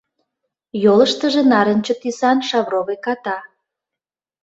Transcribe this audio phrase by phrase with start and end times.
[0.83, 3.37] Йолыштыжо нарынче тӱсан шавровый ката.